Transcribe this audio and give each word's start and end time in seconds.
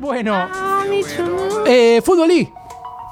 Bueno, 0.00 0.48
eh, 1.66 2.00
fútbol 2.02 2.30
y. 2.30 2.52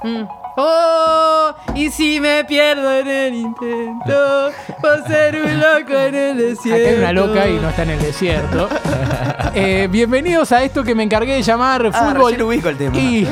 Mm. 0.05 0.23
Oh, 0.61 1.55
y 1.75 1.89
si 1.91 2.19
me 2.21 2.45
pierdo 2.45 2.91
en 2.93 3.07
el 3.07 3.35
intento 3.35 4.51
por 4.81 5.07
ser 5.07 5.37
un 5.41 5.61
loco 5.61 5.93
en 5.93 6.15
el 6.15 6.37
desierto. 6.39 6.81
Acá 6.83 6.89
hay 6.89 6.99
una 6.99 7.13
loca 7.13 7.49
y 7.49 7.53
no 7.61 7.69
está 7.69 7.83
en 7.83 7.91
el 7.91 8.01
desierto. 8.03 8.69
Eh, 9.55 9.89
bienvenidos 9.91 10.53
a 10.53 10.63
esto 10.63 10.85
que 10.85 10.95
me 10.95 11.03
encargué 11.03 11.35
de 11.35 11.43
llamar 11.43 11.91
Ah, 11.93 12.13
fútbol. 12.15 12.41
ubico 12.43 12.69
el 12.69 12.77
tema. 12.77 12.97
Y 12.97 13.27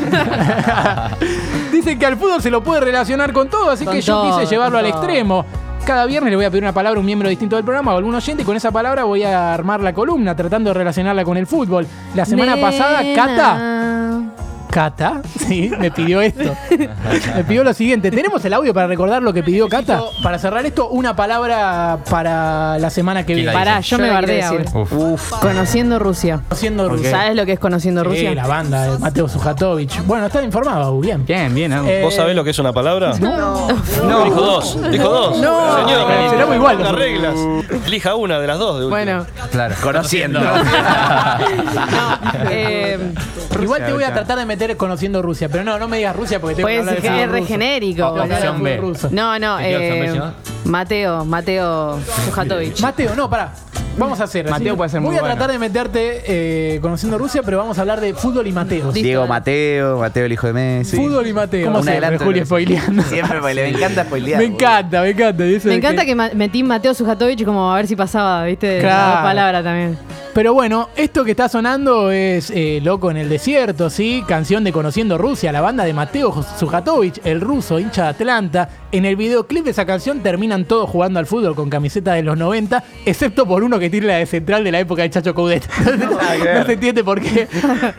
dicen 1.72 1.98
que 1.98 2.06
al 2.06 2.16
fútbol 2.16 2.42
se 2.42 2.50
lo 2.50 2.64
puede 2.64 2.80
relacionar 2.80 3.32
con 3.32 3.48
todo, 3.48 3.70
así 3.70 3.84
Con 3.84 3.94
que 3.94 4.00
yo 4.00 4.14
todo, 4.22 4.38
quise 4.40 4.50
llevarlo 4.50 4.78
al 4.78 4.86
todo. 4.90 5.02
extremo. 5.02 5.44
Cada 5.86 6.04
viernes 6.04 6.30
le 6.30 6.36
voy 6.36 6.44
a 6.44 6.50
pedir 6.50 6.64
una 6.64 6.72
palabra 6.72 6.98
a 6.98 7.00
un 7.00 7.06
miembro 7.06 7.28
distinto 7.28 7.54
del 7.54 7.64
programa 7.64 7.92
o 7.92 7.94
a 7.94 7.98
algún 7.98 8.12
oyente 8.12 8.42
y 8.42 8.44
con 8.44 8.56
esa 8.56 8.72
palabra 8.72 9.04
voy 9.04 9.22
a 9.22 9.54
armar 9.54 9.80
la 9.80 9.94
columna 9.94 10.34
tratando 10.34 10.70
de 10.70 10.74
relacionarla 10.74 11.24
con 11.24 11.36
el 11.36 11.46
fútbol. 11.46 11.86
La 12.16 12.24
semana 12.24 12.56
pasada, 12.60 13.04
Cata, 13.14 13.95
Cata, 14.76 15.22
sí, 15.48 15.70
me 15.78 15.90
pidió 15.90 16.20
esto. 16.20 16.54
Me 17.34 17.44
pidió 17.44 17.64
lo 17.64 17.72
siguiente. 17.72 18.10
¿Tenemos 18.10 18.44
el 18.44 18.52
audio 18.52 18.74
para 18.74 18.86
recordar 18.86 19.22
lo 19.22 19.32
que 19.32 19.42
pidió 19.42 19.70
Cata? 19.70 20.02
Para 20.22 20.38
cerrar 20.38 20.66
esto, 20.66 20.90
una 20.90 21.16
palabra 21.16 22.00
para 22.10 22.78
la 22.78 22.90
semana 22.90 23.24
que 23.24 23.34
viene. 23.34 23.52
Pará, 23.52 23.80
yo, 23.80 23.98
me 23.98 24.10
ahora. 24.10 24.52
Uf. 24.90 25.30
Conociendo 25.40 25.98
Rusia. 25.98 26.42
Haciendo 26.50 26.90
Rusia. 26.90 27.10
¿Sabes 27.10 27.36
lo 27.36 27.46
que 27.46 27.52
es 27.52 27.58
conociendo 27.58 28.02
Sí, 28.02 28.08
Rusia? 28.08 28.34
la 28.34 28.46
banda 28.46 28.82
de 28.82 28.98
Mateo 28.98 29.26
Sujatovich. 29.30 30.04
Bueno, 30.04 30.26
está 30.26 30.42
informado, 30.42 30.84
Abu, 30.88 31.00
bien. 31.00 31.24
Bien, 31.24 31.54
bien. 31.54 31.72
Eh, 31.72 32.02
¿Vos 32.02 32.14
sabés 32.14 32.36
lo 32.36 32.44
que 32.44 32.50
es 32.50 32.58
una 32.58 32.74
palabra? 32.74 33.14
No. 33.18 33.68
Dijo 33.68 34.40
dos. 34.42 34.78
Dijo 34.90 35.08
dos. 35.08 35.38
No. 35.38 35.86
Señor, 35.86 36.10
Eh, 36.10 36.26
será 36.28 36.44
muy 36.44 36.56
igual. 36.56 36.82
Las 36.82 36.92
reglas. 36.92 37.34
Elija 37.86 38.14
una 38.14 38.38
de 38.38 38.46
las 38.46 38.58
dos. 38.58 38.80
De. 38.80 38.86
Bueno, 38.88 39.24
Claro. 39.50 39.74
Conociendo. 39.82 40.38
eh, 42.50 42.98
Igual 43.62 43.84
te 43.86 43.92
voy 43.92 44.04
a 44.04 44.12
tratar 44.12 44.38
de 44.38 44.46
meter 44.46 44.65
conociendo 44.74 45.22
Rusia, 45.22 45.48
pero 45.48 45.62
no, 45.62 45.78
no 45.78 45.86
me 45.86 45.98
digas 45.98 46.16
Rusia 46.16 46.40
porque 46.40 46.56
tengo 46.56 46.66
que 46.68 46.74
pues 46.74 46.80
hablar 46.88 46.94
de 47.00 47.06
es 47.06 47.12
fútbol 47.14 47.30
re 47.32 47.38
ruso. 47.40 47.48
genérico. 47.48 47.96
Tengo 47.96 48.14
que 48.14 48.20
hablar 48.22 48.42
de 48.42 48.48
Opción 48.48 48.64
B. 48.64 48.76
No, 49.12 49.38
no, 49.38 49.56
¿Te 49.58 49.62
queda 49.64 49.78
eh, 49.78 50.00
opción 50.10 50.34
B, 50.64 50.70
Mateo, 50.70 51.24
Mateo 51.24 52.00
Sujatovic. 52.26 52.80
Mateo, 52.80 53.14
no, 53.14 53.30
pará. 53.30 53.52
Vamos 53.98 54.20
a 54.20 54.24
hacer. 54.24 54.46
así. 54.46 54.52
Mateo 54.52 54.76
puede 54.76 54.90
ser 54.90 55.00
Voy 55.00 55.08
muy 55.10 55.16
a 55.16 55.20
bueno. 55.20 55.34
tratar 55.36 55.52
de 55.52 55.58
meterte 55.58 56.22
eh, 56.26 56.78
conociendo 56.80 57.16
Rusia, 57.18 57.42
pero 57.44 57.58
vamos 57.58 57.78
a 57.78 57.80
hablar 57.80 58.00
de 58.00 58.14
fútbol 58.14 58.46
y 58.46 58.52
Mateo. 58.52 58.92
Diego 58.92 59.26
Mateo, 59.26 59.98
Mateo 59.98 60.26
el 60.26 60.32
hijo 60.32 60.46
de 60.48 60.52
Messi. 60.52 60.96
Fútbol 60.96 61.26
y 61.26 61.32
Mateo. 61.32 61.66
Como 61.72 61.82
siempre, 61.82 62.18
Julio 62.18 62.40
de- 62.40 62.46
spoileando. 62.46 63.02
Siempre, 63.02 63.54
le 63.54 63.68
encanta 63.68 64.04
spoilear. 64.04 64.38
Me 64.40 64.46
encanta, 64.46 65.02
me 65.02 65.10
encanta. 65.10 65.44
Me 65.44 65.74
encanta 65.74 66.04
que 66.04 66.14
metí 66.14 66.62
Mateo 66.62 66.94
Sujatovic 66.94 67.44
como 67.44 67.72
a 67.72 67.76
ver 67.76 67.86
si 67.86 67.96
pasaba, 67.96 68.44
¿viste? 68.44 68.80
Claro. 68.80 69.14
La 69.16 69.22
palabra 69.22 69.62
también. 69.62 69.98
Pero 70.34 70.52
bueno, 70.52 70.90
esto 70.96 71.24
que 71.24 71.30
está 71.30 71.48
sonando 71.48 72.10
es 72.10 72.50
eh, 72.54 72.80
Loco 72.82 73.10
en 73.10 73.16
el 73.16 73.30
Desierto, 73.30 73.88
¿sí? 73.88 74.22
Canción 74.28 74.64
de 74.64 74.72
Conociendo 74.72 75.16
Rusia, 75.16 75.50
la 75.50 75.62
banda 75.62 75.82
de 75.84 75.94
Mateo 75.94 76.44
Sujatovich, 76.58 77.22
el 77.24 77.40
ruso, 77.40 77.78
hincha 77.78 78.02
de 78.02 78.08
Atlanta. 78.10 78.68
En 78.92 79.06
el 79.06 79.16
videoclip 79.16 79.64
de 79.64 79.70
esa 79.70 79.86
canción 79.86 80.20
terminan 80.20 80.66
todos 80.66 80.90
jugando 80.90 81.18
al 81.18 81.24
fútbol 81.26 81.54
con 81.54 81.70
camiseta 81.70 82.12
de 82.12 82.22
los 82.22 82.36
90, 82.36 82.84
excepto 83.06 83.46
por 83.46 83.62
uno 83.64 83.78
que 83.78 83.85
tiene 83.90 84.06
la 84.06 84.16
de 84.16 84.26
central 84.26 84.64
de 84.64 84.72
la 84.72 84.80
época 84.80 85.02
de 85.02 85.10
Chacho 85.10 85.34
Coudet. 85.34 85.66
no 86.54 86.64
se 86.64 86.72
entiende 86.72 87.02
por 87.04 87.20
qué. 87.20 87.46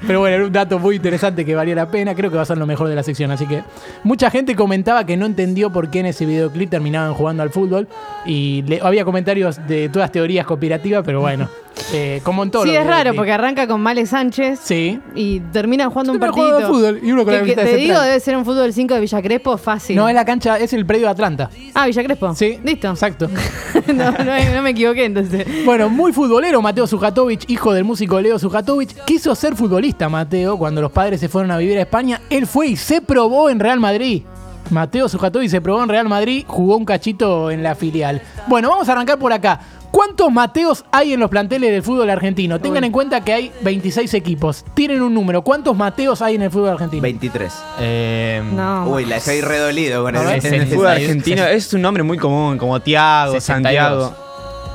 Pero 0.06 0.20
bueno, 0.20 0.36
era 0.36 0.46
un 0.46 0.52
dato 0.52 0.80
muy 0.80 0.96
interesante 0.98 1.46
que 1.46 1.56
valía 1.56 1.76
la 1.76 1.90
pena. 1.90 2.16
Creo 2.16 2.30
que 2.30 2.36
va 2.38 2.44
a 2.44 2.46
ser 2.46 2.58
lo 2.58 2.66
mejor 2.66 2.88
de 2.88 2.96
la 2.96 3.04
sección. 3.04 3.32
Así 3.32 3.46
que 3.46 3.64
mucha 4.04 4.30
gente 4.30 4.56
comentaba 4.56 5.06
que 5.06 5.18
no 5.18 5.26
entendió 5.26 5.72
por 5.72 5.90
qué 5.90 6.00
en 6.00 6.08
ese 6.08 6.26
videoclip 6.26 6.70
terminaban 6.70 7.14
jugando 7.14 7.44
al 7.44 7.50
fútbol. 7.50 7.88
Y 8.26 8.64
le- 8.64 8.80
había 8.82 9.06
comentarios 9.06 9.60
de 9.68 9.90
todas 9.90 10.12
teorías 10.12 10.46
conspirativas, 10.46 11.04
pero 11.06 11.22
bueno. 11.22 11.50
Eh, 11.94 12.22
como 12.24 12.44
en 12.44 12.52
todo 12.52 12.64
Sí, 12.64 12.76
es 12.76 12.86
raro 12.86 13.14
porque 13.16 13.32
arranca 13.32 13.68
con 13.68 13.80
Male 13.82 14.06
Sánchez 14.06 14.60
Sí. 14.64 15.00
y 15.16 15.40
termina 15.40 15.88
jugando 15.90 16.14
un 16.14 16.20
Termina 16.20 16.36
partidito. 16.42 16.68
jugando 16.68 16.88
al 16.88 16.94
fútbol 16.96 17.08
y 17.08 17.12
uno 17.14 17.24
con 17.24 17.34
la 17.34 17.40
Que- 17.42 17.46
que 17.46 17.56
Te 17.56 17.76
digo, 17.78 18.00
debe 18.02 18.20
ser 18.20 18.36
un 18.38 18.44
fútbol 18.46 18.74
5 18.74 18.94
de 18.94 19.00
Villa 19.00 19.22
Crespo 19.22 19.58
fácil. 19.58 19.96
No, 19.96 20.08
es 20.10 20.16
la 20.16 20.26
cancha, 20.26 20.58
es 20.58 20.74
el 20.74 20.86
predio 20.86 21.06
de 21.06 21.12
Atlanta. 21.12 21.50
Ah, 21.74 21.86
Villa 21.88 22.04
Crespo. 22.04 22.36
Sí. 22.36 22.60
Listo. 22.64 22.90
Exacto. 22.90 23.30
no, 23.88 24.12
no, 24.12 24.54
no 24.56 24.62
me 24.62 24.70
equivoqué 24.72 25.06
entonces. 25.06 25.46
Bueno, 25.66 25.90
muy 25.90 26.12
futbolero 26.14 26.62
Mateo 26.62 26.88
Sujatovich, 26.88 27.46
hijo 27.50 27.74
del 27.74 27.84
músico 27.86 28.20
Leo 28.20 28.38
Sujatovich. 28.40 28.94
Quiso 29.06 29.34
ser 29.36 29.56
futbolista 29.56 30.10
Mateo 30.10 30.58
cuando 30.58 30.82
los 30.82 30.92
padres 30.92 31.20
se 31.20 31.30
fueron 31.30 31.52
a 31.52 31.58
vivir 31.58 31.78
a 31.78 31.82
España. 31.82 32.22
Él 32.30 32.48
fue 32.48 32.68
y 32.68 32.76
se 32.76 33.02
probó 33.02 33.50
en 33.50 33.60
Real 33.60 33.80
Madrid. 33.80 34.24
Mateo 34.70 35.08
Sujatovich 35.08 35.50
se 35.50 35.62
probó 35.62 35.82
en 35.82 35.88
Real 35.88 36.10
Madrid, 36.10 36.44
jugó 36.46 36.76
un 36.76 36.84
cachito 36.84 37.50
en 37.52 37.64
la 37.64 37.74
filial. 37.74 38.22
Bueno, 38.48 38.68
vamos 38.70 38.90
a 38.90 38.92
arrancar 38.92 39.18
por 39.18 39.32
acá. 39.32 39.62
¿Cuántos 39.92 40.32
Mateos 40.32 40.86
hay 40.92 41.14
en 41.14 41.20
los 41.20 41.30
planteles 41.30 41.72
del 41.72 41.82
fútbol 41.84 42.10
argentino? 42.10 42.60
Tengan 42.60 42.84
en 42.84 42.92
cuenta 42.92 43.22
que 43.22 43.34
hay 43.34 43.52
26 43.62 44.14
equipos. 44.14 44.64
Tienen 44.74 45.02
un 45.02 45.14
número. 45.14 45.42
¿Cuántos 45.42 45.76
Mateos 45.76 46.22
hay 46.22 46.36
en 46.36 46.44
el 46.44 46.52
fútbol 46.52 46.70
argentino? 46.70 47.02
23. 47.02 47.54
Eh, 47.80 48.44
No. 48.54 48.88
Uy, 48.90 49.06
la 49.06 49.18
estoy 49.18 49.42
redolido 49.42 50.04
con 50.04 50.16
el 50.16 50.46
En 50.46 50.54
el 50.54 50.68
fútbol 50.68 50.88
argentino 50.88 51.44
es 51.46 51.74
un 51.74 51.82
nombre 51.82 52.04
muy 52.04 52.18
común, 52.18 52.58
como 52.58 52.80
Tiago, 52.80 53.34
62. 53.34 53.44
Santiago. 53.44 54.16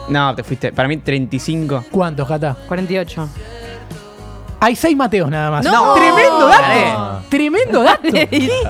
No, 0.09 0.35
te 0.35 0.43
fuiste. 0.43 0.73
Para 0.73 0.89
mí 0.89 0.97
35. 0.97 1.85
¿Cuántos, 1.91 2.27
Jata? 2.27 2.57
48. 2.67 3.29
Hay 4.63 4.77
6 4.77 4.97
Mateos 4.97 5.29
nada 5.31 5.51
más. 5.51 5.65
No. 5.65 5.95
¡Tremendo 5.95 6.47
dato! 6.47 7.23
¡Tremendo 7.29 7.83
dato! 7.83 8.03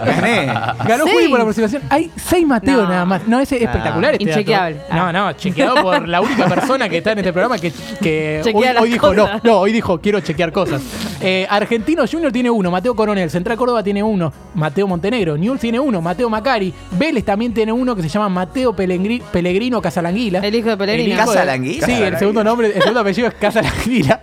Gané. 0.05 0.47
Ganó 0.87 1.05
Seis. 1.05 1.15
Juli 1.15 1.29
por 1.29 1.39
la 1.39 1.43
aproximación. 1.43 1.83
Hay 1.91 2.11
seis 2.17 2.47
Mateos 2.47 2.83
No. 2.85 2.89
nada 2.89 3.05
más. 3.05 3.27
No, 3.29 3.41
es 3.41 3.51
espectacular 3.53 4.15
este 4.15 4.25
dato. 4.27 4.41
Inchequeable. 4.41 4.81
No, 4.93 5.13
no, 5.13 5.33
chequeado 5.35 5.83
por 5.83 6.09
la 6.09 6.21
única 6.21 6.47
persona 6.49 6.89
que 6.89 6.99
está 6.99 7.13
en 7.13 7.19
este 7.19 7.33
programa 7.33 7.59
que, 7.59 7.73
que 8.01 8.41
hoy, 8.45 8.53
Chequea 8.53 8.73
las 8.75 8.83
hoy 8.83 8.91
dijo, 8.91 9.13
no, 9.15 9.23
cosas. 9.25 9.45
no, 9.45 9.59
hoy 9.59 9.73
dijo, 9.73 10.01
quiero 10.01 10.21
chequear 10.21 10.53
cosas. 10.53 10.81
Eh, 11.21 11.47
Argentino 11.51 12.05
Junior 12.11 12.33
tiene 12.33 12.51
uno, 12.51 12.71
Mateo 12.71 12.95
Coronel. 12.97 13.31
Central 13.31 13.57
Córdoba 13.57 13.83
tiene 13.83 14.03
uno, 14.03 14.33
Mateo 14.55 14.87
Montenegro. 14.87 15.37
Newell's 15.37 15.61
tiene 15.61 15.79
uno, 15.79 16.01
Mateo 16.01 16.29
Macari. 16.31 16.73
Vélez 16.93 17.25
también 17.25 17.53
tiene 17.53 17.73
uno 17.73 17.95
que 17.95 18.03
se 18.03 18.09
llama 18.09 18.29
Mateo 18.29 18.75
Pelegri- 18.75 19.23
Pellegrino 19.23 19.81
Casalanguila. 19.83 20.39
El 20.41 20.55
hijo 20.55 20.71
de 20.71 20.77
Pellegrino. 20.77 21.07
El 21.15 21.21
hijo 21.21 21.31
de- 21.31 21.37
¿Casalanguila? 21.37 21.87
Sí, 21.87 21.93
el 21.93 22.19
segundo 22.19 22.43
nombre, 22.45 22.69
el 22.69 22.81
segundo 22.81 23.01
apellido 23.01 23.29
es 23.29 23.35
Casalanguila. 23.35 24.21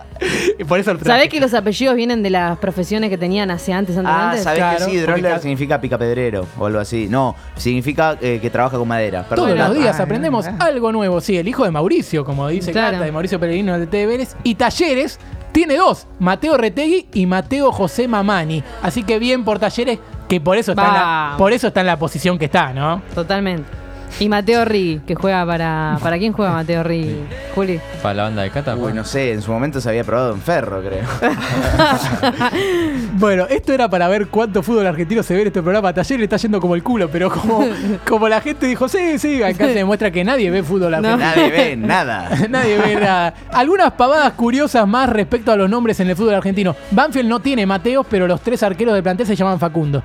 Y 0.58 0.64
por 0.64 0.78
eso 0.78 0.90
el 0.90 1.00
¿Sabés 1.00 1.28
que 1.28 1.40
los 1.40 1.54
apellidos 1.60 1.94
vienen 1.94 2.22
de 2.22 2.30
las 2.30 2.58
profesiones 2.58 3.08
que 3.10 3.16
tenían 3.18 3.50
hace 3.50 3.72
antes, 3.72 3.96
antes, 3.96 4.12
Ah, 4.12 4.28
antes? 4.30 4.42
¿sabés 4.44 4.58
Claro, 4.58 4.86
que 4.86 4.98
sí? 4.98 5.02
porque 5.06 5.22
ca- 5.22 5.38
significa 5.38 5.80
picapedrero 5.80 6.46
o 6.58 6.66
algo 6.66 6.78
así. 6.80 7.06
No, 7.08 7.34
significa 7.56 8.18
eh, 8.20 8.38
que 8.42 8.50
trabaja 8.50 8.76
con 8.78 8.88
madera. 8.88 9.22
Perdón. 9.22 9.46
Todos 9.46 9.58
los 9.58 9.68
Dato. 9.68 9.80
días 9.80 10.00
aprendemos 10.00 10.46
algo 10.58 10.92
nuevo. 10.92 11.20
Sí, 11.20 11.36
el 11.38 11.46
hijo 11.48 11.64
de 11.64 11.70
Mauricio, 11.70 12.24
como 12.24 12.48
dice 12.48 12.72
Claro. 12.72 12.92
Cata, 12.92 13.04
de 13.04 13.12
Mauricio 13.12 13.38
Pellegrino 13.40 13.78
del 13.78 13.88
T. 13.88 14.06
Vélez. 14.06 14.34
Y 14.42 14.54
Talleres 14.56 15.18
tiene 15.52 15.76
dos, 15.76 16.06
Mateo 16.18 16.56
Retegui 16.56 17.08
y 17.12 17.26
Mateo 17.26 17.72
José 17.72 18.06
Mamani. 18.08 18.62
Así 18.82 19.02
que 19.02 19.18
bien 19.18 19.44
por 19.44 19.58
Talleres, 19.58 19.98
que 20.28 20.40
por 20.40 20.56
eso 20.56 20.72
está, 20.72 20.86
en 20.86 20.94
la, 20.94 21.00
Vamos. 21.02 21.38
por 21.38 21.52
eso 21.52 21.66
está 21.68 21.80
en 21.80 21.86
la 21.86 21.98
posición 21.98 22.38
que 22.38 22.44
está, 22.44 22.72
¿no? 22.72 23.02
Totalmente. 23.14 23.79
Y 24.18 24.28
Mateo 24.28 24.64
Riggi, 24.64 25.00
que 25.06 25.14
juega 25.14 25.46
para. 25.46 25.98
¿Para 26.02 26.18
quién 26.18 26.32
juega 26.32 26.52
Mateo 26.52 26.82
Riggi? 26.82 27.16
Juli. 27.54 27.80
Para 28.02 28.14
la 28.14 28.22
banda 28.24 28.42
de 28.42 28.50
Cata. 28.50 28.74
Uy, 28.74 28.82
pues. 28.82 28.94
no 28.94 29.04
sé, 29.04 29.32
en 29.32 29.42
su 29.42 29.52
momento 29.52 29.80
se 29.80 29.88
había 29.88 30.04
probado 30.04 30.34
en 30.34 30.40
Ferro, 30.40 30.82
creo. 30.82 31.06
Bueno, 33.20 33.46
esto 33.50 33.74
era 33.74 33.88
para 33.88 34.08
ver 34.08 34.28
cuánto 34.28 34.62
fútbol 34.62 34.86
argentino 34.86 35.22
se 35.22 35.34
ve 35.34 35.42
en 35.42 35.48
este 35.48 35.62
programa. 35.62 35.92
Talleres 35.92 36.18
le 36.18 36.24
está 36.24 36.38
yendo 36.38 36.58
como 36.58 36.74
el 36.74 36.82
culo, 36.82 37.10
pero 37.10 37.30
como, 37.30 37.66
como 38.08 38.28
la 38.28 38.40
gente 38.40 38.66
dijo, 38.66 38.88
sí, 38.88 39.18
sí, 39.18 39.42
acá 39.42 39.66
se 39.66 39.74
demuestra 39.74 40.10
que 40.10 40.24
nadie 40.24 40.50
ve 40.50 40.62
fútbol 40.62 40.94
argentino. 40.94 41.18
Nadie 41.18 41.50
ve 41.50 41.76
nada. 41.76 42.30
Nadie 42.48 42.78
ve 42.78 42.94
nada. 42.94 43.34
Algunas 43.52 43.92
pavadas 43.92 44.32
curiosas 44.32 44.88
más 44.88 45.10
respecto 45.10 45.52
a 45.52 45.56
los 45.56 45.68
nombres 45.68 46.00
en 46.00 46.08
el 46.08 46.16
fútbol 46.16 46.34
argentino. 46.34 46.74
Banfield 46.90 47.28
no 47.28 47.40
tiene 47.40 47.66
Mateos, 47.66 48.06
pero 48.08 48.26
los 48.26 48.40
tres 48.40 48.62
arqueros 48.62 48.94
de 48.94 49.02
plantel 49.02 49.26
se 49.26 49.36
llaman 49.36 49.58
Facundo. 49.58 50.02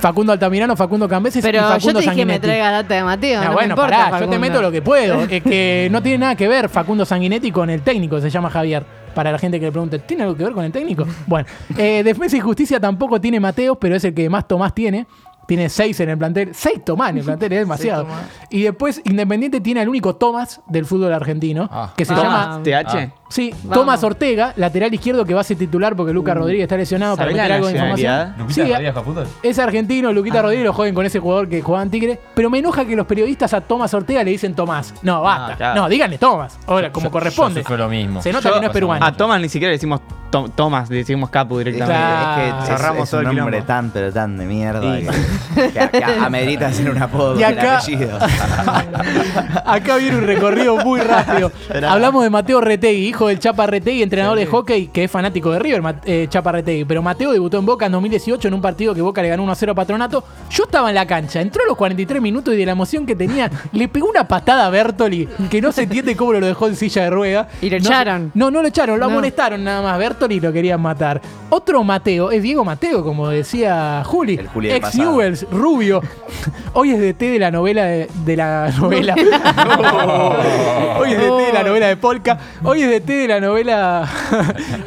Facundo 0.00 0.32
Altamirano, 0.32 0.76
Facundo 0.76 1.08
Cambeses 1.08 1.38
y 1.38 1.42
Pero 1.42 1.60
yo 1.60 1.68
Facundo 1.68 2.00
te 2.00 2.04
dije 2.04 2.16
que 2.16 2.26
me 2.26 2.38
traiga 2.38 2.70
data 2.70 2.94
de 2.94 3.04
Mateo. 3.04 3.40
Ah, 3.40 3.44
no 3.46 3.52
bueno, 3.52 3.68
me 3.68 3.80
importa, 3.80 4.10
pará, 4.10 4.20
yo 4.20 4.28
te 4.30 4.38
meto 4.38 4.62
lo 4.62 4.70
que 4.70 4.82
puedo. 4.82 5.22
Es 5.22 5.42
que 5.42 5.88
no 5.90 6.02
tiene 6.02 6.18
nada 6.18 6.36
que 6.36 6.48
ver 6.48 6.68
Facundo 6.68 7.04
Sanguinetti 7.04 7.50
con 7.50 7.70
el 7.70 7.82
técnico, 7.82 8.20
se 8.20 8.30
llama 8.30 8.50
Javier. 8.50 8.84
Para 9.14 9.30
la 9.30 9.38
gente 9.38 9.60
que 9.60 9.66
le 9.66 9.72
pregunte, 9.72 10.00
¿tiene 10.00 10.24
algo 10.24 10.36
que 10.36 10.42
ver 10.42 10.52
con 10.52 10.64
el 10.64 10.72
técnico? 10.72 11.06
Bueno, 11.26 11.46
eh, 11.78 12.02
Defensa 12.04 12.36
y 12.36 12.40
Justicia 12.40 12.80
tampoco 12.80 13.20
tiene 13.20 13.38
Mateos, 13.38 13.78
pero 13.80 13.94
es 13.94 14.04
el 14.04 14.12
que 14.12 14.28
más 14.28 14.48
Tomás 14.48 14.74
tiene. 14.74 15.06
Tiene 15.46 15.68
seis 15.68 15.98
en 16.00 16.08
el 16.10 16.18
plantel. 16.18 16.50
Seis 16.54 16.82
Tomás 16.84 17.10
en 17.10 17.18
el 17.18 17.24
plantel, 17.24 17.52
es 17.52 17.58
demasiado. 17.60 18.06
Y 18.50 18.62
después 18.62 19.00
Independiente 19.04 19.60
tiene 19.60 19.80
al 19.80 19.88
único 19.88 20.16
Tomás 20.16 20.60
del 20.66 20.86
fútbol 20.86 21.12
argentino, 21.12 21.68
Ah. 21.70 21.92
que 21.96 22.04
se 22.04 22.14
Ah. 22.14 22.16
llama 22.22 22.60
TH. 22.62 23.12
Sí, 23.28 23.52
Vamos. 23.64 23.78
Tomás 23.78 24.04
Ortega, 24.04 24.52
lateral 24.56 24.94
izquierdo 24.94 25.24
que 25.24 25.34
va 25.34 25.40
a 25.40 25.44
ser 25.44 25.56
titular 25.56 25.96
porque 25.96 26.12
Lucas 26.12 26.36
Rodríguez 26.36 26.62
está 26.64 26.76
lesionado 26.76 27.16
para 27.16 27.30
¿Sabés 27.32 27.36
la 27.36 27.42
meter 27.42 27.52
algo 27.56 27.66
de 27.66 27.72
información. 27.72 28.34
Sí, 28.52 28.60
Rodríguez 28.62 28.94
fútbol? 29.04 29.26
es 29.42 29.58
argentino, 29.58 30.12
Luquita 30.12 30.40
Rodríguez 30.42 30.64
lo 30.66 30.72
joden 30.72 30.94
con 30.94 31.04
ese 31.04 31.18
jugador 31.18 31.48
que 31.48 31.60
jugaba 31.60 31.82
en 31.82 31.90
Tigre. 31.90 32.20
Pero 32.34 32.48
me 32.48 32.58
enoja 32.60 32.84
que 32.84 32.94
los 32.94 33.06
periodistas 33.06 33.52
a 33.54 33.60
Tomás 33.60 33.92
Ortega 33.92 34.22
le 34.22 34.30
dicen 34.30 34.54
Tomás. 34.54 34.94
No, 35.02 35.20
basta. 35.22 35.56
claro. 35.56 35.80
No, 35.82 35.88
díganle 35.88 36.16
Tomás. 36.18 36.58
Ahora, 36.66 36.92
como 36.92 37.06
Yo- 37.06 37.10
corresponde. 37.10 37.60
yo 37.60 37.62
sufro 37.64 37.76
lo 37.76 37.88
mismo. 37.88 38.22
Se 38.22 38.32
nota 38.32 38.48
Yo- 38.50 38.54
que 38.54 38.60
no 38.60 38.66
es 38.68 38.72
peruano. 38.72 39.04
A 39.04 39.12
Tomás 39.12 39.40
ni 39.40 39.48
siquiera 39.48 39.70
le 39.70 39.76
decimos 39.76 40.00
To- 40.34 40.48
Tomás, 40.48 40.88
decimos 40.88 41.30
Capu 41.30 41.58
directamente. 41.58 41.94
Claro. 41.94 42.42
es, 42.42 42.54
que 42.54 42.58
es- 42.60 42.66
Cerramos 42.78 43.04
es 43.04 43.10
todo 43.10 43.20
un 43.20 43.26
el 43.28 43.36
nombre 43.36 43.56
quilombo. 43.58 43.66
tan, 43.66 43.90
pero 43.90 44.12
tan 44.12 44.36
de 44.36 44.44
mierda 44.46 44.80
Sí. 44.98 45.06
que, 45.54 45.62
que, 45.90 45.98
que 45.98 46.04
amerita 46.04 46.66
hacer 46.66 46.90
un 46.90 47.00
apodo 47.00 47.38
Y 47.38 47.44
acá- 47.44 47.78
apellido. 47.78 48.18
Acá 49.64 49.96
viene 49.96 50.16
un 50.18 50.26
recorrido 50.26 50.76
muy 50.78 51.00
rápido. 51.00 51.52
Hablamos 51.88 52.22
de 52.24 52.30
Mateo 52.30 52.60
Retegui, 52.60 53.06
hijo 53.08 53.28
del 53.28 53.38
Chapa 53.38 53.66
Retegui, 53.66 54.02
entrenador 54.02 54.38
de 54.38 54.46
hockey 54.46 54.88
que 54.88 55.04
es 55.04 55.10
fanático 55.10 55.50
de 55.52 55.58
River, 55.58 55.82
eh, 56.04 56.26
Chapa 56.28 56.52
Retegui. 56.52 56.84
Pero 56.84 57.02
Mateo 57.02 57.32
debutó 57.32 57.58
en 57.58 57.66
Boca 57.66 57.86
en 57.86 57.92
2018 57.92 58.48
en 58.48 58.54
un 58.54 58.60
partido 58.62 58.94
que 58.94 59.02
Boca 59.02 59.22
le 59.22 59.28
ganó 59.28 59.44
1-0 59.44 59.70
a 59.70 59.74
Patronato. 59.74 60.24
Yo 60.50 60.64
estaba 60.64 60.88
en 60.88 60.94
la 60.96 61.06
cancha, 61.06 61.40
entró 61.40 61.62
a 61.64 61.66
los 61.66 61.76
43 61.76 62.20
minutos 62.20 62.54
y 62.54 62.56
de 62.56 62.66
la 62.66 62.72
emoción 62.72 63.06
que 63.06 63.14
tenía, 63.14 63.50
le 63.72 63.88
pegó 63.88 64.08
una 64.08 64.26
patada 64.26 64.66
a 64.66 64.70
Bertoli 64.70 65.28
que 65.50 65.60
no 65.60 65.70
se 65.72 65.82
entiende 65.84 66.16
cómo 66.16 66.32
lo 66.32 66.44
dejó 66.46 66.66
en 66.68 66.76
silla 66.76 67.02
de 67.04 67.10
rueda. 67.10 67.48
Y 67.60 67.70
lo 67.70 67.78
No- 67.78 67.84
echaron. 67.84 68.30
No, 68.34 68.50
no 68.50 68.62
lo 68.62 68.68
echaron, 68.68 68.98
lo 68.98 69.06
No. 69.06 69.12
amonestaron 69.12 69.62
nada 69.62 69.82
más. 69.82 69.98
Bertoli 69.98 70.23
lo 70.28 70.52
querían 70.52 70.80
matar. 70.80 71.20
Otro 71.50 71.84
Mateo 71.84 72.30
es 72.30 72.42
Diego 72.42 72.64
Mateo, 72.64 73.04
como 73.04 73.28
decía 73.28 74.02
Juli. 74.04 74.34
El 74.36 74.48
Juli 74.48 74.68
del 74.68 74.76
ex 74.78 74.86
pasado. 74.86 75.10
Newells, 75.12 75.46
rubio. 75.50 76.00
Hoy 76.72 76.90
es 76.90 76.98
de 76.98 77.14
té 77.14 77.30
de 77.30 77.38
la 77.38 77.50
novela 77.50 77.84
de, 77.84 78.08
de 78.24 78.36
la 78.36 78.70
novela. 78.78 79.14
Hoy 80.98 81.12
es 81.12 81.18
de 81.18 81.28
té 81.28 81.46
de 81.46 81.52
la 81.52 81.62
novela 81.62 81.86
de 81.88 81.96
Polka. 81.96 82.38
Hoy 82.62 82.82
es 82.82 82.90
de 82.90 83.00
té 83.00 83.12
de 83.12 83.28
la 83.28 83.40
novela. 83.40 84.08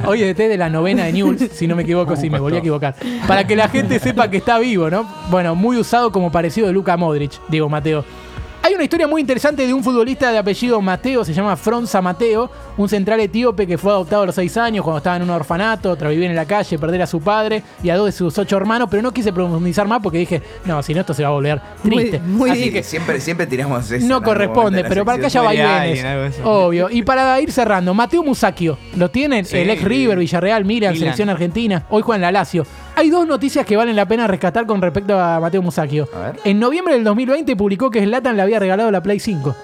Hoy 0.06 0.22
es 0.22 0.28
de 0.28 0.36
té 0.36 0.48
de 0.50 0.58
la 0.58 0.70
novena 0.70 1.06
de 1.06 1.14
Newells, 1.14 1.52
si 1.54 1.68
no 1.68 1.76
me 1.76 1.84
equivoco, 1.84 2.16
si 2.16 2.30
me 2.30 2.40
volví 2.40 2.58
a 2.58 2.60
equivocar. 2.60 2.96
Para 3.28 3.46
que 3.46 3.56
la 3.56 3.70
gente 3.70 4.00
sepa 4.00 4.30
que 4.30 4.38
está 4.38 4.60
vivo, 4.60 4.90
¿no? 4.90 5.08
Bueno, 5.30 5.56
muy 5.56 5.78
usado 5.78 6.12
como 6.12 6.32
parecido 6.32 6.68
de 6.68 6.74
Luca 6.74 6.98
Modric, 6.98 7.32
Diego 7.48 7.70
Mateo. 7.70 8.04
Hay 8.64 8.74
una 8.74 8.84
historia 8.84 9.08
muy 9.08 9.22
interesante 9.22 9.66
de 9.66 9.74
un 9.74 9.82
futbolista 9.82 10.30
de 10.30 10.38
apellido 10.38 10.82
Mateo, 10.82 11.24
se 11.24 11.34
llama 11.34 11.56
Fronza 11.56 12.02
Mateo, 12.02 12.52
un 12.76 12.90
central 12.90 13.20
etíope 13.22 13.66
que 13.66 13.78
fue 13.78 13.92
adoptado 13.92 14.24
a 14.24 14.26
los 14.26 14.36
6 14.36 14.58
años 14.58 14.84
cuando 14.84 14.98
estaba 14.98 15.16
en 15.16 15.22
un 15.24 15.30
orfanato, 15.30 15.96
tras 15.96 16.10
vivir 16.12 16.30
en 16.30 16.36
la 16.36 16.44
calle, 16.46 16.78
perder 16.78 17.02
a 17.04 17.08
su 17.08 17.22
padre 17.22 17.64
y 17.82 17.90
a 17.90 17.96
dos 17.96 18.08
de 18.08 18.12
sus 18.12 18.38
ocho 18.38 18.58
hermanos, 18.58 18.90
pero 18.92 19.02
no 19.02 19.14
quise 19.14 19.32
profundizar 19.32 19.88
más 19.88 20.02
porque 20.04 20.18
dije, 20.18 20.42
no, 20.66 20.84
si 20.84 20.94
no 20.94 21.00
esto 21.00 21.14
se 21.14 21.24
va 21.24 21.30
a 21.30 21.32
volver 21.32 21.62
triste. 21.82 22.20
Muy- 22.20 22.38
muy 22.38 22.50
Así 22.50 22.60
bien. 22.64 22.74
que 22.74 22.84
siempre, 22.84 23.22
siempre 23.22 23.48
tiramos 23.48 23.90
eso. 23.90 24.06
no 24.06 24.22
corresponde, 24.22 24.84
pero 24.84 25.06
para 25.06 25.20
que 25.20 25.28
haya 25.28 25.42
vaivenes. 25.42 26.36
Obvio. 26.44 26.90
Y 26.90 27.04
para 27.04 27.40
ir 27.40 27.52
cerrando, 27.54 27.94
Mateo 27.94 28.22
Musacchio, 28.24 28.78
¿lo 28.98 29.10
tienen? 29.10 29.46
Sí. 29.46 29.58
el 29.60 29.70
ex 29.70 29.82
River, 29.84 30.18
Villarreal, 30.18 30.66
Milan, 30.66 30.92
Milan. 30.92 31.00
selección 31.00 31.30
argentina. 31.30 31.86
Hoy 31.90 32.02
juega 32.02 32.18
en 32.18 32.22
la 32.24 32.32
Lazio. 32.34 32.66
Hay 32.98 33.12
dos 33.12 33.28
noticias 33.28 33.64
que 33.64 33.78
valen 33.78 33.96
la 33.96 34.08
pena 34.08 34.26
rescatar 34.26 34.66
con 34.66 34.82
respecto 34.82 35.20
a 35.20 35.40
Mateo 35.40 35.62
Musacchio. 35.62 36.10
A 36.16 36.20
ver. 36.20 36.40
En 36.44 36.60
noviembre 36.60 36.96
del 36.96 37.04
2020 37.04 37.56
publicó 37.56 37.92
que 37.92 38.04
Zlatan 38.04 38.36
le 38.36 38.42
había 38.42 38.58
regalado 38.58 38.90
la 38.90 39.04
Play 39.04 39.20
5. 39.20 39.56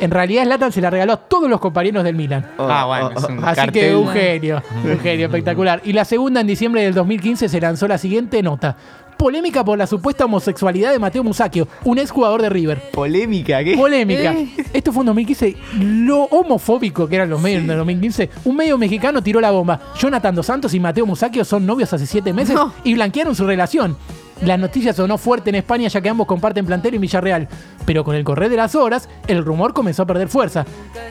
En 0.00 0.10
realidad 0.10 0.44
Zlatan 0.44 0.72
se 0.72 0.80
la 0.80 0.88
regaló 0.88 1.12
a 1.12 1.16
todos 1.18 1.50
los 1.50 1.60
compañeros 1.60 2.02
del 2.02 2.14
Milan. 2.16 2.46
Oh, 2.56 2.66
ah, 2.66 2.86
bueno, 2.86 3.10
oh, 3.14 3.18
es 3.18 3.24
oh. 3.24 3.28
un 3.28 3.44
Así 3.44 3.56
cartel. 3.56 3.72
que 3.72 3.94
un 3.94 4.08
genio, 4.08 4.62
un 4.86 4.98
genio 5.00 5.26
espectacular. 5.26 5.82
Y 5.84 5.92
la 5.92 6.06
segunda, 6.06 6.40
en 6.40 6.46
diciembre 6.46 6.82
del 6.82 6.94
2015, 6.94 7.50
se 7.50 7.60
lanzó 7.60 7.86
la 7.86 7.98
siguiente 7.98 8.42
nota. 8.42 8.74
Polémica 9.22 9.64
por 9.64 9.78
la 9.78 9.86
supuesta 9.86 10.24
homosexualidad 10.24 10.90
de 10.90 10.98
Mateo 10.98 11.22
Musacchio, 11.22 11.68
un 11.84 11.96
ex 11.96 12.10
jugador 12.10 12.42
de 12.42 12.48
River. 12.48 12.90
Polémica, 12.90 13.62
¿qué? 13.62 13.76
Polémica. 13.76 14.32
Eh. 14.32 14.48
Esto 14.72 14.92
fue 14.92 15.02
en 15.02 15.06
2015. 15.06 15.56
Lo 15.78 16.24
homofóbico 16.24 17.06
que 17.06 17.14
eran 17.14 17.30
los 17.30 17.40
medios 17.40 17.62
en 17.62 17.70
el 17.70 17.76
2015. 17.76 18.30
Un 18.46 18.56
medio 18.56 18.76
mexicano 18.78 19.22
tiró 19.22 19.40
la 19.40 19.52
bomba. 19.52 19.78
Jonathan 19.96 20.34
Dos 20.34 20.46
Santos 20.46 20.74
y 20.74 20.80
Mateo 20.80 21.06
Musacchio 21.06 21.44
son 21.44 21.64
novios 21.64 21.92
hace 21.92 22.04
siete 22.04 22.32
meses 22.32 22.56
No. 22.56 22.72
y 22.82 22.94
blanquearon 22.94 23.36
su 23.36 23.46
relación. 23.46 23.96
La 24.40 24.56
noticia 24.56 24.92
sonó 24.92 25.18
fuerte 25.18 25.50
en 25.50 25.56
España 25.56 25.88
ya 25.88 26.00
que 26.00 26.08
ambos 26.08 26.26
comparten 26.26 26.66
plantel 26.66 26.94
en 26.94 27.00
Villarreal. 27.00 27.48
Pero 27.84 28.04
con 28.04 28.14
el 28.16 28.24
correr 28.24 28.48
de 28.48 28.56
las 28.56 28.74
horas, 28.74 29.08
el 29.26 29.44
rumor 29.44 29.72
comenzó 29.72 30.02
a 30.02 30.06
perder 30.06 30.28
fuerza. 30.28 30.64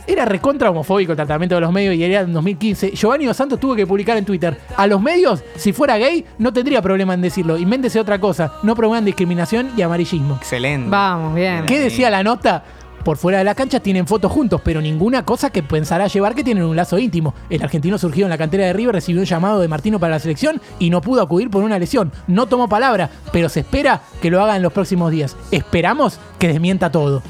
Era 0.07 0.25
recontra 0.25 0.69
homofóbico 0.69 1.13
el 1.13 1.15
tratamiento 1.15 1.55
de 1.55 1.61
los 1.61 1.71
medios 1.71 1.95
y 1.95 2.03
era 2.03 2.21
en 2.21 2.33
2015. 2.33 2.91
Giovanni 2.91 3.25
Dos 3.25 3.37
Santos 3.37 3.59
tuvo 3.59 3.75
que 3.75 3.87
publicar 3.87 4.17
en 4.17 4.25
Twitter. 4.25 4.57
A 4.75 4.87
los 4.87 5.01
medios, 5.01 5.43
si 5.55 5.71
fuera 5.73 5.97
gay, 5.97 6.25
no 6.39 6.51
tendría 6.51 6.81
problema 6.81 7.13
en 7.13 7.21
decirlo. 7.21 7.57
Invéntese 7.57 7.99
otra 7.99 8.19
cosa. 8.19 8.53
No 8.63 8.75
promuevan 8.75 9.05
discriminación 9.05 9.71
y 9.77 9.81
amarillismo. 9.81 10.35
Excelente. 10.35 10.89
Vamos, 10.89 11.35
bien. 11.35 11.65
¿Qué 11.65 11.79
decía 11.79 12.09
la 12.09 12.23
nota? 12.23 12.63
Por 13.03 13.17
fuera 13.17 13.39
de 13.39 13.43
la 13.43 13.55
cancha 13.55 13.79
tienen 13.79 14.05
fotos 14.07 14.31
juntos, 14.31 14.61
pero 14.63 14.81
ninguna 14.81 15.25
cosa 15.25 15.49
que 15.49 15.63
pensará 15.63 16.07
llevar 16.07 16.35
que 16.35 16.43
tienen 16.43 16.63
un 16.63 16.75
lazo 16.75 16.97
íntimo. 16.99 17.33
El 17.49 17.63
argentino 17.63 17.97
surgido 17.97 18.25
en 18.27 18.29
la 18.29 18.37
cantera 18.37 18.65
de 18.65 18.73
River 18.73 18.93
recibió 18.95 19.21
un 19.21 19.25
llamado 19.27 19.59
de 19.59 19.67
Martino 19.67 19.99
para 19.99 20.11
la 20.11 20.19
selección 20.19 20.61
y 20.79 20.89
no 20.89 21.01
pudo 21.01 21.21
acudir 21.21 21.49
por 21.49 21.63
una 21.63 21.79
lesión. 21.79 22.11
No 22.27 22.45
tomó 22.45 22.67
palabra, 22.69 23.09
pero 23.31 23.49
se 23.49 23.61
espera 23.61 24.01
que 24.21 24.29
lo 24.29 24.41
haga 24.41 24.55
en 24.55 24.61
los 24.61 24.71
próximos 24.73 25.11
días. 25.11 25.35
Esperamos 25.51 26.19
que 26.37 26.47
desmienta 26.47 26.91
todo. 26.91 27.23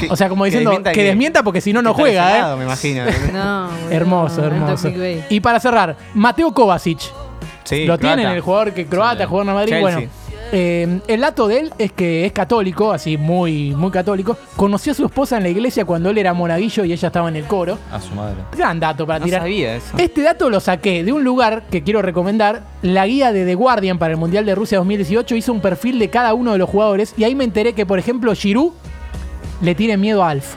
Que- 0.00 0.08
O 0.10 0.16
sea, 0.16 0.28
como 0.28 0.44
diciendo 0.44 0.70
que 0.70 0.76
desmienta 0.76 1.02
desmienta, 1.02 1.40
que- 1.40 1.44
porque 1.44 1.60
si 1.60 1.72
no, 1.72 1.80
no 1.82 1.94
juega, 1.94 2.52
¿eh? 2.52 2.56
me 2.56 2.64
imagino. 2.64 3.04
No, 3.32 3.68
Hermoso, 3.90 4.44
hermoso. 4.44 4.90
Y 5.30 5.40
para 5.40 5.58
cerrar, 5.60 5.96
Mateo 6.14 6.52
Kovacic. 6.52 7.00
Sí, 7.64 7.84
Lo 7.84 7.98
croata. 7.98 8.16
tienen, 8.16 8.32
el 8.34 8.40
jugador 8.42 8.72
que 8.72 8.86
croata, 8.86 9.24
Sí. 9.24 9.28
jugador 9.28 9.46
de 9.48 9.52
Madrid. 9.54 9.72
Chelsea. 9.72 9.80
Bueno, 9.96 10.10
eh, 10.52 11.00
el 11.08 11.20
dato 11.20 11.48
de 11.48 11.58
él 11.60 11.72
es 11.78 11.92
que 11.92 12.26
es 12.26 12.32
católico, 12.32 12.92
así 12.92 13.16
muy, 13.16 13.74
muy 13.74 13.90
católico. 13.90 14.36
Conoció 14.56 14.92
a 14.92 14.94
su 14.94 15.04
esposa 15.04 15.36
en 15.36 15.42
la 15.44 15.48
iglesia 15.48 15.84
cuando 15.84 16.10
él 16.10 16.18
era 16.18 16.32
monaguillo 16.34 16.84
y 16.84 16.92
ella 16.92 17.08
estaba 17.08 17.28
en 17.28 17.36
el 17.36 17.44
coro. 17.44 17.78
A 17.90 18.00
su 18.00 18.14
madre. 18.14 18.36
Gran 18.56 18.78
dato 18.80 19.06
para 19.06 19.18
No 19.18 19.24
tirar. 19.24 19.42
sabía 19.42 19.76
eso. 19.76 19.96
Este 19.98 20.22
dato 20.22 20.48
lo 20.50 20.60
saqué 20.60 21.04
de 21.04 21.12
un 21.12 21.24
lugar 21.24 21.64
que 21.70 21.82
quiero 21.82 22.02
recomendar. 22.02 22.62
La 22.82 23.06
guía 23.06 23.32
de 23.32 23.44
The 23.44 23.54
Guardian 23.54 23.98
para 23.98 24.12
el 24.12 24.18
Mundial 24.18 24.46
de 24.46 24.54
Rusia 24.54 24.78
2018 24.78 25.34
hizo 25.36 25.52
un 25.52 25.60
perfil 25.60 25.98
de 25.98 26.08
cada 26.10 26.34
uno 26.34 26.52
de 26.52 26.58
los 26.58 26.68
jugadores 26.70 27.14
y 27.16 27.24
ahí 27.24 27.34
me 27.34 27.44
enteré 27.44 27.72
que, 27.72 27.86
por 27.86 27.98
ejemplo, 27.98 28.34
Giroud 28.34 28.72
le 29.62 29.74
tiene 29.74 29.96
miedo 29.96 30.22
a 30.22 30.30
Alf. 30.30 30.54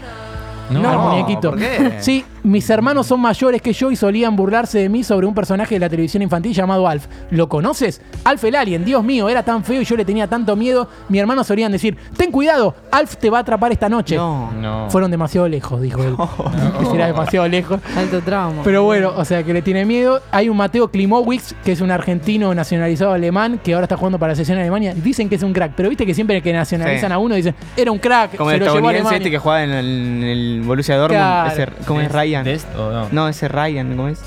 No. 0.69 0.87
al 0.87 0.99
muñequito. 0.99 1.49
¿por 1.49 1.59
qué? 1.59 1.93
Sí, 1.99 2.23
mis 2.43 2.69
hermanos 2.69 3.07
son 3.07 3.19
mayores 3.19 3.61
que 3.61 3.73
yo 3.73 3.91
y 3.91 3.95
solían 3.95 4.35
burlarse 4.35 4.79
de 4.79 4.89
mí 4.89 5.03
sobre 5.03 5.27
un 5.27 5.33
personaje 5.33 5.75
de 5.75 5.79
la 5.79 5.89
televisión 5.89 6.23
infantil 6.23 6.53
llamado 6.53 6.87
Alf. 6.87 7.07
¿Lo 7.31 7.49
conoces? 7.49 8.01
Alf 8.23 8.43
el 8.43 8.55
alien, 8.55 8.85
Dios 8.85 9.03
mío, 9.03 9.29
era 9.29 9.43
tan 9.43 9.63
feo 9.63 9.81
y 9.81 9.85
yo 9.85 9.95
le 9.95 10.05
tenía 10.05 10.27
tanto 10.27 10.55
miedo. 10.55 10.87
Mi 11.09 11.19
hermano 11.19 11.43
solían 11.43 11.71
decir, 11.71 11.97
ten 12.17 12.31
cuidado, 12.31 12.75
Alf 12.91 13.17
te 13.17 13.29
va 13.29 13.39
a 13.39 13.41
atrapar 13.41 13.71
esta 13.71 13.89
noche. 13.89 14.15
No. 14.15 14.51
No. 14.51 14.89
Fueron 14.89 15.11
demasiado 15.11 15.47
lejos, 15.47 15.81
dijo 15.81 16.03
él. 16.03 16.15
Era 16.93 17.07
demasiado 17.07 17.47
lejos. 17.47 17.79
Alto 17.97 18.21
trauma. 18.21 18.61
Pero 18.63 18.83
bueno, 18.83 19.11
o 19.15 19.25
sea 19.25 19.43
que 19.43 19.53
le 19.53 19.61
tiene 19.61 19.85
miedo. 19.85 20.21
Hay 20.31 20.49
un 20.49 20.57
Mateo 20.57 20.89
Klimowicz, 20.89 21.53
que 21.63 21.71
es 21.71 21.81
un 21.81 21.91
argentino 21.91 22.53
nacionalizado 22.53 23.13
alemán, 23.13 23.59
que 23.63 23.73
ahora 23.73 23.85
está 23.85 23.97
jugando 23.97 24.17
para 24.19 24.31
la 24.31 24.35
selección 24.35 24.57
de 24.57 24.61
Alemania. 24.63 24.93
Dicen 24.95 25.29
que 25.29 25.35
es 25.35 25.43
un 25.43 25.53
crack, 25.53 25.73
pero 25.75 25.89
viste 25.89 26.05
que 26.05 26.13
siempre 26.13 26.41
que 26.41 26.53
nacionalizan 26.53 27.09
Sí. 27.09 27.13
a 27.13 27.17
uno 27.17 27.35
dicen, 27.35 27.55
era 27.77 27.91
un 27.91 27.99
crack, 27.99 28.35
Como 28.35 28.49
se 28.49 28.55
el 28.57 28.59
lo 28.61 28.65
llevó 28.73 28.87
a 28.89 28.91
estadounidense 28.93 29.07
Alemania. 29.09 29.17
este 29.17 29.31
que 29.31 29.37
juega 29.37 29.63
en 29.63 29.71
el, 29.71 29.85
en 29.85 30.23
el 30.23 30.61
Borussia 30.65 30.97
Dortmund. 30.97 31.19
Claro. 31.21 31.49
Ese, 31.51 31.85
¿Cómo 31.85 32.01
es 32.01 32.11
Ryan? 32.29 32.43
¿Dest 32.43 32.75
o 32.75 32.91
no? 32.91 33.07
No, 33.11 33.27
ese 33.27 33.47
Ryan, 33.47 33.95
¿cómo 33.95 34.07
es? 34.07 34.21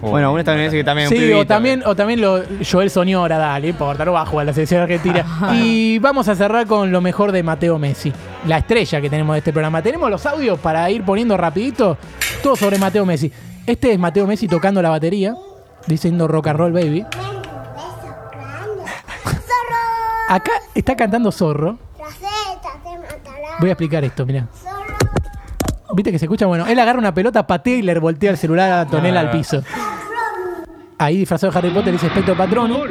Oh. 0.00 0.10
Bueno, 0.10 0.32
un 0.32 0.40
estadounidense 0.40 0.76
que 0.76 0.84
también 0.84 1.06
es 1.06 1.12
un 1.12 1.16
Sí, 1.16 1.24
o 1.24 1.26
pibito, 1.28 1.46
también, 1.46 1.82
o 1.86 1.94
también 1.94 2.20
lo, 2.20 2.42
Joel 2.68 2.90
Soñora, 2.90 3.38
dale, 3.38 3.68
importa, 3.68 4.04
no 4.04 4.12
va 4.12 4.22
a 4.22 4.26
jugar 4.26 4.46
la 4.46 4.52
selección 4.52 4.82
argentina. 4.82 5.24
y 5.54 6.00
vamos 6.00 6.26
a 6.28 6.34
cerrar 6.34 6.66
con 6.66 6.90
lo 6.90 7.00
mejor 7.00 7.30
de 7.30 7.44
Mateo 7.44 7.78
Messi, 7.78 8.12
la 8.46 8.58
estrella 8.58 9.00
que 9.00 9.08
tenemos 9.08 9.34
de 9.34 9.38
este 9.38 9.52
programa. 9.52 9.80
Tenemos 9.80 10.10
los 10.10 10.26
audios 10.26 10.58
para 10.58 10.90
ir 10.90 11.04
poniendo 11.04 11.36
rapidito, 11.36 11.96
todo 12.42 12.56
sobre 12.56 12.78
Mateo 12.78 13.06
Messi. 13.06 13.30
Este 13.64 13.92
es 13.92 13.98
Mateo 13.98 14.26
Messi 14.26 14.48
tocando 14.48 14.82
la 14.82 14.90
batería, 14.90 15.36
diciendo 15.86 16.26
rock 16.26 16.48
and 16.48 16.58
roll 16.58 16.72
baby. 16.72 17.06
Acá 20.28 20.52
está 20.74 20.96
cantando 20.96 21.30
Zorro. 21.30 21.78
Voy 23.60 23.68
a 23.68 23.72
explicar 23.72 24.02
esto, 24.02 24.26
mirá. 24.26 24.48
¿Viste 25.94 26.12
que 26.12 26.18
se 26.18 26.24
escucha? 26.26 26.46
Bueno, 26.46 26.66
él 26.66 26.78
agarra 26.78 26.98
una 26.98 27.14
pelota, 27.14 27.46
patea 27.46 27.76
y 27.76 27.82
le 27.82 27.98
voltea 27.98 28.30
el 28.30 28.36
celular 28.36 28.72
a 28.72 28.86
Tonela 28.86 29.20
al 29.20 29.30
piso. 29.30 29.62
Ahí 30.98 31.18
disfrazado 31.18 31.52
de 31.52 31.58
Harry 31.58 31.70
Potter 31.70 31.92
dice 31.92 32.06
Espectro 32.06 32.36
Patrono. 32.36 32.84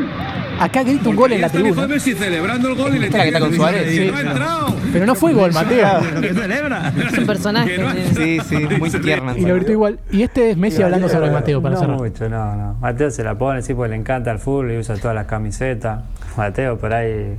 Acá 0.60 0.84
grita 0.84 1.10
un 1.10 1.16
gol 1.16 1.32
en 1.32 1.42
la 1.42 1.50
tribuna. 1.50 1.88
Messi 1.88 2.14
celebrando 2.14 2.68
el 2.68 2.76
gol 2.76 2.96
y. 2.96 3.00
No. 3.00 4.76
Pero 4.92 5.06
no 5.06 5.16
fue 5.16 5.34
gol, 5.34 5.54
Mateo. 5.54 5.88
¿Pero 6.02 6.22
qué 6.22 6.34
celebra? 6.34 6.94
Es 7.10 7.18
un 7.18 7.26
personaje. 7.26 7.76
tiene. 7.76 8.14
Sí, 8.14 8.40
sí, 8.48 8.68
muy 8.78 8.90
tierna. 8.92 9.36
Y 9.38 9.42
lo 9.42 9.56
gritó 9.56 9.72
igual. 9.72 10.00
Y 10.12 10.24
este 10.24 10.52
es 10.52 10.58
Messi 10.58 10.84
hablando 10.84 11.08
sobre 11.10 11.32
Mateo 11.32 11.62
para 11.62 11.76
no 11.76 11.82
cerrar. 11.82 11.98
mucho, 11.98 12.30
no, 12.30 12.56
no. 12.56 12.74
Mateo 12.82 13.10
se 13.10 13.24
la 13.24 13.36
pone, 13.38 13.62
sí, 13.62 13.74
porque 13.74 13.92
le 13.92 13.96
encanta 13.96 14.32
el 14.32 14.40
fútbol 14.40 14.72
y 14.74 14.78
usa 14.78 14.98
todas 14.98 15.16
las 15.16 15.26
camisetas. 15.26 16.02
Mateo, 16.36 16.78
por 16.78 16.94
ahí, 16.94 17.38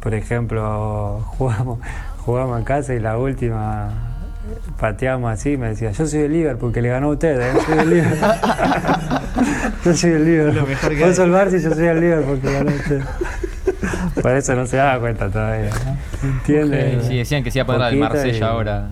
por 0.00 0.14
ejemplo, 0.14 1.20
jugamos, 1.36 1.80
jugamos 2.18 2.58
en 2.58 2.64
casa 2.64 2.94
y 2.94 3.00
la 3.00 3.18
última 3.18 4.11
pateamos 4.78 5.32
así, 5.32 5.56
me 5.56 5.68
decía, 5.68 5.90
yo 5.92 6.06
soy 6.06 6.20
el 6.20 6.32
Liverpool, 6.32 6.72
que 6.72 6.82
le 6.82 6.88
ganó 6.88 7.08
a 7.08 7.10
ustedes, 7.10 7.54
¿eh? 7.54 7.58
soy 7.66 7.78
el 7.78 7.90
Liverpool. 7.90 8.28
yo 9.84 9.94
soy 9.94 10.10
el 10.10 10.24
Liverpool. 10.24 10.66
Vos 11.00 11.16
sos 11.16 11.18
el 11.26 11.32
Barça 11.32 11.58
y 11.58 11.62
yo 11.62 11.74
soy 11.74 11.86
el 11.86 12.00
Liverpool, 12.00 12.40
que 12.40 12.52
ganó 12.52 12.70
a 12.70 12.74
ustedes. 12.74 13.04
Por 14.20 14.30
eso 14.32 14.54
no 14.54 14.66
se 14.66 14.76
daba 14.76 15.00
cuenta 15.00 15.28
todavía, 15.30 15.70
¿no? 15.70 17.02
Sí, 17.02 17.16
decían 17.18 17.42
que 17.42 17.50
se 17.50 17.58
iba 17.58 17.62
a 17.64 17.66
poner 17.66 17.82
al 17.82 17.90
Poquito 17.92 18.08
Marsella 18.14 18.38
y- 18.38 18.42
ahora. 18.42 18.88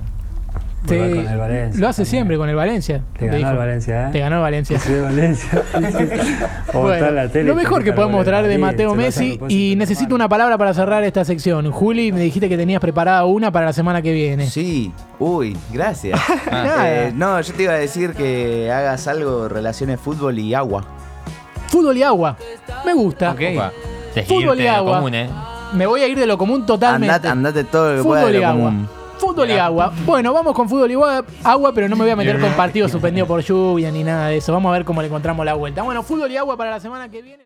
Te- 0.87 0.97
Jugar 0.99 1.11
con 1.25 1.33
el 1.33 1.39
Valencia 1.39 1.81
lo 1.81 1.89
hace 1.89 1.97
también. 2.03 2.11
siempre 2.11 2.37
con 2.39 2.49
el 2.49 2.57
Valencia. 2.57 3.03
Te 3.19 3.27
ganó 3.27 3.37
dijo. 3.39 3.51
el 3.51 3.57
Valencia, 3.59 4.09
¿eh? 4.09 4.13
Te 4.13 4.19
ganó 4.21 4.37
el 4.37 4.43
Valencia. 4.43 4.79
Sí, 4.79 4.93
Valencia. 5.01 5.63
O 6.73 6.81
Bueno, 6.83 6.95
está 6.95 7.09
en 7.09 7.15
la 7.17 7.29
tele 7.29 7.49
lo 7.49 7.55
mejor 7.57 7.83
que 7.85 7.93
podemos 7.93 8.13
el 8.13 8.17
mostrar 8.19 8.47
de 8.47 8.57
Mateo 8.59 8.95
Messi 8.95 9.39
y 9.49 9.75
necesito 9.77 10.15
una 10.15 10.29
palabra 10.29 10.57
para 10.57 10.73
cerrar 10.73 11.03
esta 11.05 11.25
sección. 11.25 11.71
Juli, 11.71 12.13
me 12.13 12.21
dijiste 12.21 12.49
que 12.49 12.57
tenías 12.57 12.81
preparada 12.81 13.25
una 13.25 13.51
para 13.53 13.67
la 13.67 13.73
semana 13.73 14.01
que 14.03 14.13
viene. 14.13 14.47
Sí, 14.49 14.93
uy, 15.19 15.57
gracias. 15.73 16.19
Nada. 16.51 16.91
Eh, 17.09 17.13
no, 17.15 17.41
yo 17.41 17.53
te 17.55 17.63
iba 17.65 17.73
a 17.73 17.77
decir 17.79 18.13
que 18.15 18.71
hagas 18.73 19.07
algo 19.09 19.49
relaciones 19.49 20.01
fútbol 20.01 20.39
y 20.39 20.55
agua. 20.55 20.85
Fútbol 21.69 21.97
y 21.97 22.03
agua. 22.03 22.37
Me 22.87 22.95
gusta. 22.95 23.33
Ok. 23.33 23.41
Opa, 23.55 23.73
te 24.15 24.23
Fútbol 24.23 24.61
y 24.61 24.67
agua. 24.67 24.97
común, 24.99 25.15
¿eh? 25.15 25.29
Me 25.75 25.87
voy 25.87 26.03
a 26.03 26.09
ir 26.09 26.19
de 26.19 26.27
lo 26.27 26.37
común 26.39 26.65
totalmente. 26.67 27.13
Andate, 27.15 27.29
andate 27.29 27.65
todo 27.65 27.93
lo 27.93 27.99
que 27.99 28.05
pueda 28.09 28.21
Fútbol 28.23 28.33
de 28.33 28.39
y 28.39 28.43
lo 28.43 28.49
agua. 28.49 28.73
Fútbol 29.21 29.51
y 29.51 29.53
agua. 29.53 29.93
Bueno, 30.07 30.33
vamos 30.33 30.55
con 30.55 30.67
fútbol 30.67 30.91
y 30.91 30.95
agua, 30.95 31.23
agua, 31.45 31.73
pero 31.75 31.89
no 31.89 31.97
me 31.97 32.05
voy 32.05 32.11
a 32.11 32.17
meter 32.17 32.41
con 32.41 32.51
partido 32.53 32.89
suspendido 32.89 33.27
por 33.27 33.43
lluvia 33.43 33.91
ni 33.91 34.03
nada 34.03 34.29
de 34.29 34.39
eso. 34.39 34.51
Vamos 34.51 34.71
a 34.71 34.73
ver 34.73 34.85
cómo 34.87 35.03
le 35.03 35.09
encontramos 35.09 35.45
la 35.45 35.53
vuelta. 35.53 35.83
Bueno, 35.83 36.03
fútbol 36.03 36.33
y 36.33 36.39
agua 36.39 36.57
para 36.57 36.71
la 36.71 36.81
semana 36.81 37.11
que 37.11 37.21
viene. 37.21 37.39